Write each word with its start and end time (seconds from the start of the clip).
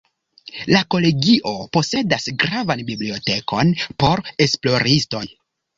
La 0.75 0.79
Kolegio 0.95 1.51
posedas 1.77 2.27
gravan 2.45 2.83
bibliotekon 2.89 3.79
por 4.03 4.27
esploristoj. 4.49 5.27